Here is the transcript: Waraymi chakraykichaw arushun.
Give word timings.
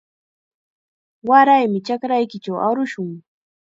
Waraymi 1.29 1.79
chakraykichaw 1.87 2.57
arushun. 2.67 3.09